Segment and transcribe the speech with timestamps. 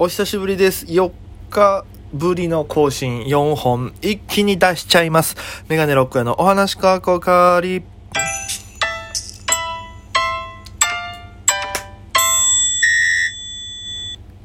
[0.00, 0.86] お久しぶりです。
[0.86, 1.10] 4
[1.50, 5.34] 日ぶりの更新4本一気に出しちゃいます。
[5.68, 7.82] メガネロックへのお話かこかり。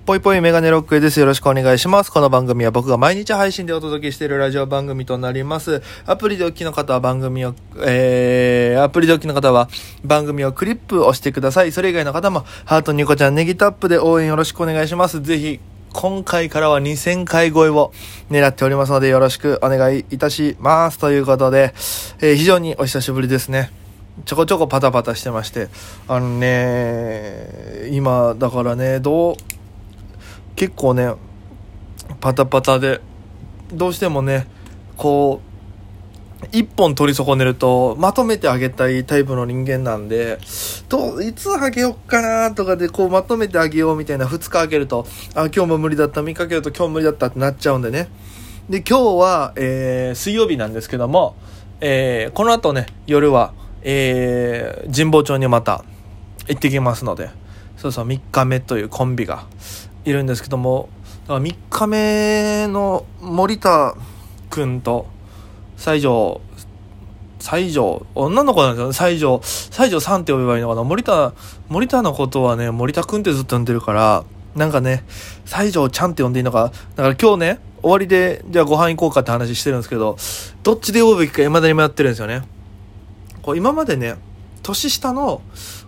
[0.06, 1.22] ぽいぽいメガネロックです。
[1.22, 2.12] よろしくお願いします。
[2.12, 5.82] この番組は僕が毎日配信でお届けしているラジオ番組となります。
[6.06, 9.70] アプリでお聞きの方は番組を、えー、アプリでお聞きの方は
[10.04, 11.72] 番組をクリップ押してください。
[11.72, 15.22] それ以外の方も、ハートニコちゃんネギタップで応援よろしくお願いします。
[15.22, 15.62] ぜひ、
[15.94, 17.94] 今回からは2000回超えを
[18.30, 21.00] 狙っておりますのでよろしくお願いいたします。
[21.00, 21.74] ということで、
[22.20, 23.72] えー非常にお久しぶりですね。
[24.26, 25.70] ちょこちょこパタパタしてまして、
[26.10, 29.36] あのね、今、だからね、どう、
[30.56, 31.14] 結構ね
[32.20, 33.02] パタパタで
[33.72, 34.48] どうしてもね
[34.98, 35.54] こう
[36.52, 40.40] 一本取り損ねるとまとめてあげたいタイプの人間なんで
[40.90, 48.10] どういつあげよっかなとかでこうまとめてあげようみたいな2日あげるとあ今日も無理だった3日あげると今日無理だったってなっちゃうんでね。
[48.70, 51.36] で今日は、えー水曜日なんですけども、
[51.82, 55.84] えーこの後ね夜は、えー神保町にまた
[56.48, 57.30] 行ってきますので
[57.78, 59.46] そうそう3日目というコンビが
[60.06, 60.90] いるんですけども
[61.28, 63.96] だ3日目の森田
[64.50, 65.08] 君と
[65.78, 66.42] 西条
[67.40, 68.94] 西条女の子なんですよね。
[68.94, 70.84] 西条西条さんって呼べばいいのかな。
[70.84, 71.34] 森田
[71.68, 74.24] 森田のことはね森田君ってずっと呼んでるから
[74.56, 75.04] なんかね
[75.46, 76.72] 西条ちゃんって呼んでいいのか。
[76.96, 80.16] だから今日ね終わりでじゃあご飯行こうかって話してるんですけど
[80.64, 82.44] どっちで呼ぶべきか未だに迷ってるんですよね。
[83.42, 84.16] こう今までね
[84.62, 85.42] 年下の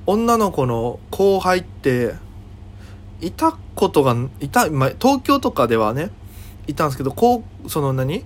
[0.05, 2.15] 女の子の後輩って
[3.25, 6.11] いたことがいた、ま、東京とかではね
[6.67, 8.23] いたんですけどこうその何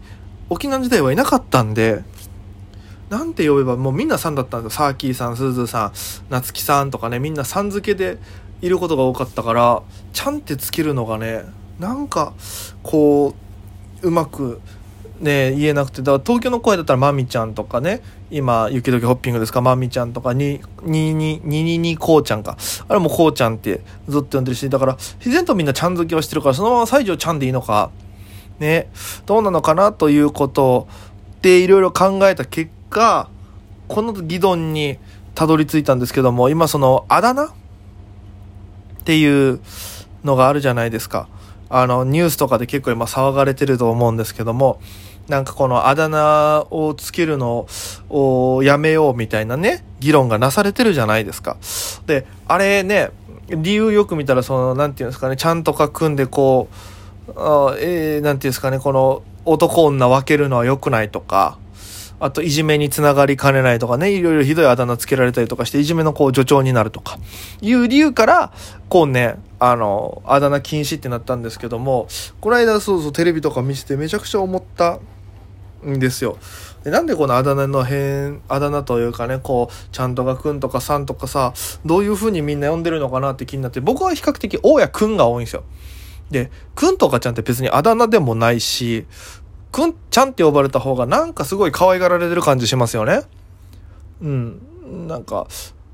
[0.49, 2.03] 沖縄時代はいなかったんで
[3.09, 4.77] なんて呼べばもうみんなさんだったんですよ。
[4.77, 5.93] サーキーさんすずさん
[6.29, 8.17] 夏木さんとかねみんなさん付けで
[8.61, 11.43] いることが多かったからちゃんってつけるのがね
[11.79, 12.33] なんか
[12.83, 13.33] こ
[14.03, 14.61] ううまく
[15.19, 22.57] ね言えなくてだから東京の声だったらまみちゃんとかね今雪解けホッピングですかまみちゃんとかににににににこうちゃんか。
[22.87, 27.91] あれもこうちゃんってずっと呼んでるしだから自然とみんなちゃん付けをしてるからそのまま西条ちゃんでいいのか。
[28.59, 28.89] ね
[29.25, 30.87] どうなのかなということ
[31.41, 33.29] でいろいろ考えた結果
[33.87, 34.97] この議論に
[35.33, 37.51] たどり着いたんですけども今そのあだ名っ
[39.05, 39.61] ていう
[40.23, 41.27] のがあるじゃないですか。
[41.69, 44.81] あのニュースとかで結構今騒がれてると思うんですけども
[45.29, 47.67] なんかこのあだ名をつけるの
[48.09, 51.57] をやめようみたいなね議論がなされてるじゃないですか。
[52.07, 53.11] であれね
[53.47, 56.67] 理由よく見たらそのなんていうんですかねちゃんとか組んでこ
[57.27, 61.57] うあえー、なんていうんですかねこの男女分けるのは良くないとか
[62.19, 67.17] あと、いじめにつながりかねないとかね、いろいろひどいあだ名つけられたりとかして、いじめのこう助長になるとか、
[67.61, 68.51] いう理由から、
[68.89, 72.07] こうね、あの、あだ名禁止ってなったんですけども、
[72.41, 74.99] この間そうそうテレビとか見せてめちゃくちゃ思った
[75.85, 76.37] んですよ。
[76.83, 81.53] でなんでこのあだ名の変、あだ名というかね、こう、ちゃんとがくんとかさんとかさ、
[81.85, 85.63] どういう風にみんな呼んでるのかなって気になって、僕は比較的、大やくんが多いんですよ。
[86.31, 89.05] で、くんとかちゃんって別にあだ名でもないし、
[89.71, 93.21] くんちゃんって呼ばれた方がなんかすごい可愛がられてる感じしますよね。
[94.21, 94.61] うん。
[95.07, 95.47] なんか、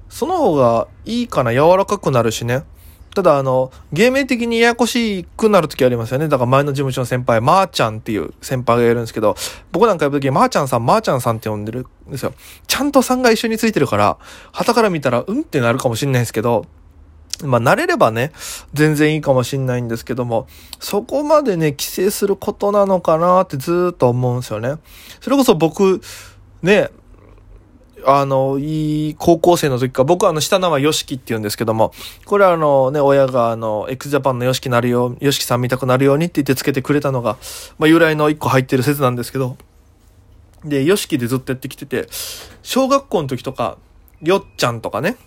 [0.09, 2.63] その方がいいかな、柔らかくなるしね。
[3.15, 6.27] ただ、あの、芸名的にややこしくなる時ありますよね。
[6.27, 9.37] だから前の事務所の先輩、まー、ちゃんっていう先輩がいるんですけど、
[9.71, 12.33] 僕なんか呼ぶ時、まー、ちゃんさん、まー、ちゃんさんって呼んでるんですよ。
[12.67, 14.17] ちゃんとさんが一緒についてるから、
[14.51, 16.65] 旗から見たら、うんってなるかもしれないですけど、
[17.45, 18.33] まあ、慣れればね、
[18.73, 20.47] 全然いいかもしんないんですけども、
[20.81, 24.75] そこまでね、規制することなのかなってずーっと思うんですよね。
[25.21, 26.01] それこそ僕、
[26.61, 26.89] ね、
[28.05, 31.91] あの、いい高校生の時か、僕はあの、下名はヨシキって言うんですけども、
[32.25, 37.37] これはあのね、親があの、x ジャパンのヨシキなるよ、ヨシキさん見たくなるようにって言ってつけてくれたのが、
[37.77, 39.57] まあ、由来の一個入ってる説なんですけど、
[40.63, 42.07] で、ヨシキでずっとやってきてて、
[42.63, 43.77] 小学校の時とか、
[44.21, 45.17] よっちゃんとかね、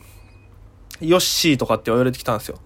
[1.01, 2.59] ヨッシーとかって言われてきたんですよ。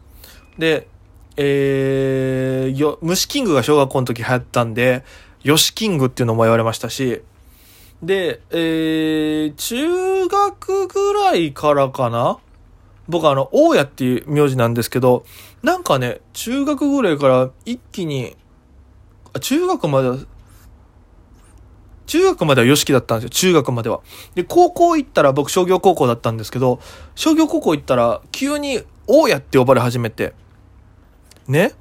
[0.58, 0.88] で、
[1.36, 5.04] えー、よ、虫キングが小学校の時流行ったんで、
[5.42, 7.22] ヨシキングっていうのも言われましたし、
[8.03, 12.39] で、えー、中学ぐらいからかな？
[13.09, 15.25] 僕あの、大家っていう名字なんですけど、
[15.63, 18.37] なんかね、中学ぐらいから一気に、
[19.33, 20.19] あ中学までは、
[22.07, 23.31] 中学まではヨシキだったんですよ。
[23.31, 24.01] 中学までは。
[24.34, 26.81] で、高校行ったら僕商業高校だったんですけど、
[27.15, 30.34] 商業高校行ったら急に大家って呼ばれ始めて。
[31.47, 31.72] ね？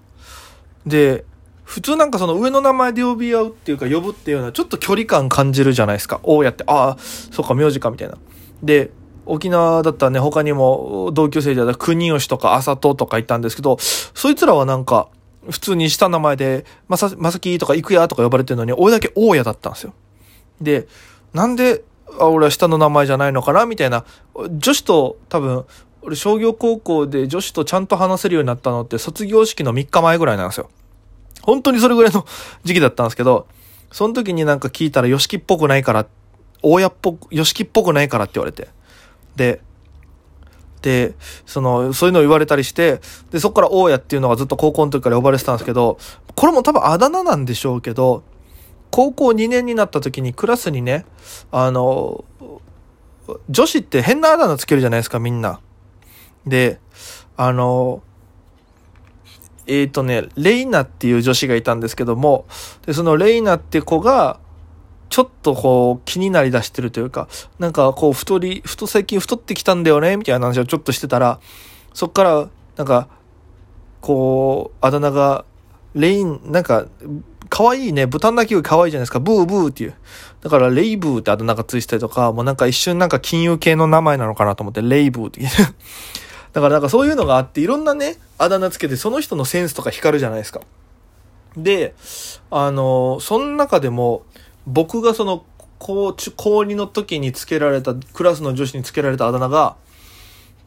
[0.86, 1.26] で、
[1.72, 6.20] 普通なんかその上の名前で呼び合うっていうか呼ぶっていうのはちょっと距離感感じるじゃないですか。
[6.24, 8.18] 大家って、ああ、そうか、名字かみたいな。
[8.62, 8.92] で、
[9.26, 15.08] 沖縄だったらね、他にも同級生で国吉とか浅戸とかいたんですけど、そいつらはなんか、
[15.50, 19.94] 普通に下の名前で、まさ、まさきとか行くやとか呼ばれてるのに、俺だけ大家だったんですよ。
[20.60, 20.90] で、
[21.34, 21.86] なんで、
[22.20, 24.04] あ、俺は下の名前じゃないのかなみたいな。
[24.58, 25.64] 女子と多分、
[26.02, 30.70] 俺商業高校で女子とちゃんと話せるようになったのって卒業式の3日前ぐらいなんですよ。
[31.42, 32.26] 本当にそれぐらいの
[32.64, 33.48] 時期だったんですけど、
[33.92, 36.06] その時になんか聞いたら、ヨシキっぽくないから、
[36.62, 38.70] 大家っぽく、ヨシキっぽくないからって言われて。
[39.36, 39.62] で、
[40.82, 41.14] で、
[41.46, 45.98] その、そういうのを言われたりして、で、そこから大家っていうのがずっと高校の時から呼ばれてたんですけど、
[46.36, 48.24] これも多分あだ名なんでしょうけど、
[48.90, 51.06] 高校2年になった時にクラスにね、
[51.52, 52.26] あの、
[53.50, 55.60] 女子って変なあだ名つけるじゃないですか、みんな。
[56.46, 56.80] で、
[57.38, 58.02] あの、
[59.68, 62.46] えっ、ー、とね、レイナっていう女子がいたんですけども、
[62.86, 64.40] で、そのレイナって子が、
[65.10, 67.28] ちょっとこう気になりだしてるというか、
[67.60, 71.40] なんかこう太り、太最近太ってきたんだよね、みたいな話をちょっとしてたら、
[71.94, 73.10] そっから、なんか、
[74.00, 75.46] こう、あだ名が、
[75.94, 76.88] レイン、なんか、
[77.50, 79.94] 可愛いね、豚鳴き声可愛いじゃないですか、ブーブーっていう。
[80.42, 85.42] だから、レイブーってあだ名がついてたりとか、もうなんか一瞬なんか金融系の名前なのかなと思って、レイブーって
[86.54, 90.62] だからなんかそういうのがあって、いろんなね、あだ名つけて、その人のセンスとか光るじゃないですか。
[91.56, 91.96] で、
[92.50, 94.24] あの、その中でも、
[94.68, 95.46] 僕がその、
[95.80, 99.76] 高高2の時につけられた、クラスの女子につけられたあだ名が、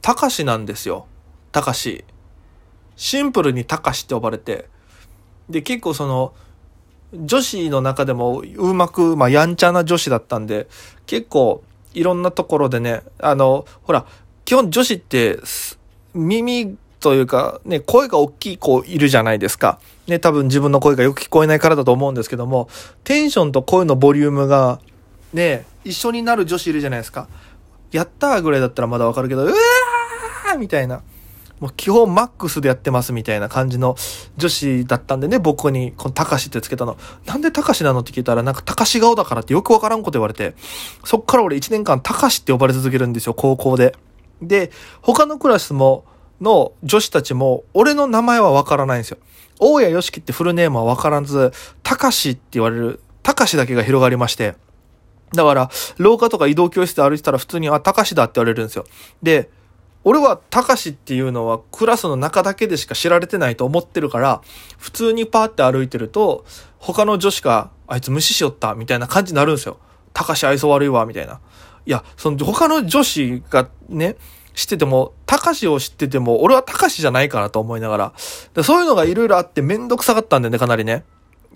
[0.01, 1.07] たかしなんですよ。
[1.53, 2.05] たかし。
[2.97, 4.69] シンプルにたかしって呼ばれて。
[5.49, 6.35] で、結構その、
[7.13, 10.69] 女子の中でもうまく、まあ、やんちゃな女子だったんで、
[11.07, 11.63] 結構、
[11.95, 14.07] いろんなところでね、あの、ほら、
[14.45, 15.39] 基本女子って、
[16.15, 19.79] 耳というか、ね、声が大きい子いるじゃないですか。
[20.07, 22.69] ね、多分自分の声がよく聞こえないからだと思うんですけども、
[23.05, 24.81] テンションと声のボリュームが、
[25.33, 27.29] ね、一緒になる女子いるじゃないですか。
[27.93, 31.03] やったーぐらいだったらまだわかるけど、うわーみたいな。
[31.61, 33.97] もう基本マックスでやってますみたいな感じの
[34.37, 36.97] 女子だったんでね、僕に、このたかしってつけたの。
[37.27, 40.55] なんでたかしなのって聞いたら、なんかたかし顔だからってよくわからんこと言われて、
[41.05, 43.97] そっから俺1年間たかしって呼ばれ続けるんですよ、高校で。
[44.43, 44.71] で、
[45.03, 46.05] 他のクラスも、
[46.41, 49.19] の女子たちも、俺の名前はわからないんですよ。
[49.61, 51.53] 大谷よしきってフルネームはわからず、
[51.83, 54.57] たかしって言われる、たかしだけが広がりまして。
[55.33, 58.85] だから、廊下とか移動教室で歩いてたら普通に、あ、たかしだって言われるんですよ。
[59.23, 59.51] で、
[60.05, 64.43] 俺はたかしっていうのはクラスの中だけでしか知られてないと思ってるから、
[64.79, 66.45] 普通にパーって歩いてると、
[66.79, 69.79] 他の女子が、あいつ無視しよった、みたいな感じになるんですよ。
[70.13, 71.41] たかし愛想悪いわ、みたいな。
[71.87, 74.17] いや、その他の女子がね、
[74.55, 77.97] 知ってても、たかしを知ってても、俺はたかしじゃないからと思いなが
[78.55, 78.63] ら。
[78.63, 81.05] そういうのがいろいろあってめんどくさかったんだよね、かなりね。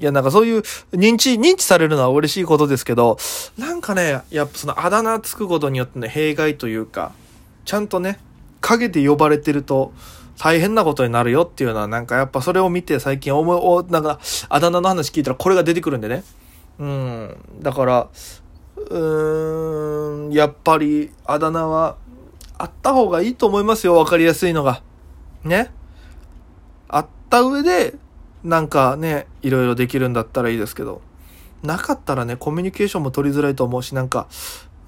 [0.00, 0.58] いや、なんかそういう
[0.92, 3.18] 認知、認知されるのは嬉しいことですけど、
[3.56, 7.12] なんかね、やっぱそのあだ名つくことによってね、弊害というか、
[7.64, 8.20] ちゃんとね、
[8.60, 9.92] 陰で呼ばれてると、
[10.38, 16.22] 大変なことになるよっていうのは、なんかやっぱそれを見て最近思い、なんか、あだ名の話聞いたらこれが出てくるんでね。
[16.78, 17.36] うん。
[17.60, 18.08] だから、
[18.90, 21.96] うーん、やっぱり、あだ名は、
[22.56, 24.82] あった方がいいと思いますよ、わかりやすいのが。
[25.44, 25.70] ね。
[26.88, 27.94] あった上で、
[28.44, 31.00] なんかね、いろいろできるんだったらいいですけど、
[31.62, 34.28] なかったらね、コミュニケーションも取りづらいと思うし、なんか、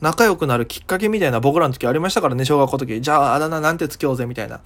[0.00, 3.00] 仲良くなるきっかけみたいな僕らの時ありましたからね、小学校の時。
[3.00, 4.60] じゃあ、あだ名なんてつけようぜ、みたいな。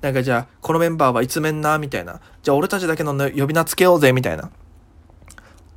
[0.00, 2.20] なんかじゃあ、このメンバーはいつめんな、みたいな。
[2.42, 4.50] じゃあ、俺たちだけの呼び名つけようぜ、みたいな。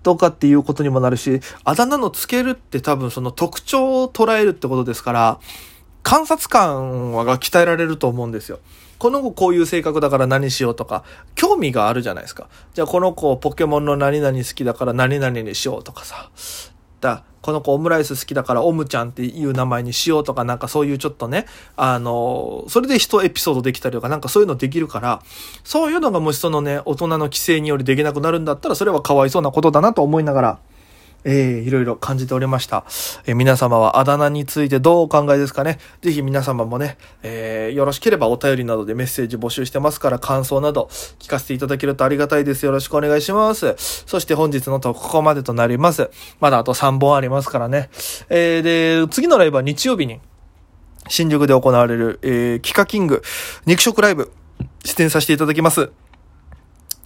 [0.09, 5.39] とかっていうことにもなるし、あだ名のつけるって多分その特徴を捉えるってことですから、
[6.01, 8.59] 観察感はが鍛えられると思うんですよ。
[8.97, 11.03] この子こういう性格だから何しようとか、
[11.35, 12.49] 興味があるじゃないですか。
[12.73, 16.31] じゃあこの子ポケモンの何々好きだから何々にしようとかさ。
[16.99, 25.21] たこの子オムライス好きだからオムちゃんっていう名前にしようとかなんかそういうちょっとね、あの、それで一エピソードできたりとかなんかそういうのできるから、
[25.63, 30.59] そういうのがもしそのね、大人の規制によりできなくなるんだったらそれはかわいそうなことだなと思いながら、
[31.23, 32.85] えー、いろいろ感じておりました。
[33.25, 35.79] えー、皆様はあだ名についてどうお考えですかね？
[36.01, 42.65] ぜひ皆様もね、えー、よろしければお便りなどでメッセージ募集してますから感想など聞かせていただけるとありがたいです。
[42.65, 43.75] よろしくお願いします。
[44.05, 46.09] そして本日のとここまでとなります。
[46.39, 47.89] まだあと3本ありますからね。
[48.29, 48.61] えー、
[49.05, 50.19] で、次のライブは日曜日に
[51.07, 53.23] 新宿で行われる、えー、キカキング
[53.65, 54.31] 肉食ライブ
[54.85, 55.91] 出演させていただきます。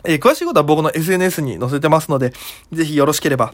[0.06, 2.34] えー、詳しいことは僕の SNS に載せてますので、
[2.72, 3.54] ぜひよろしければ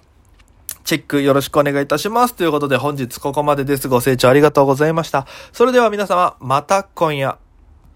[0.89, 2.33] チェックよろしくお願いいたします。
[2.33, 3.87] ということで本日ここまでです。
[3.87, 5.27] ご清聴ありがとうございました。
[5.53, 7.48] それでは皆様、また今夜。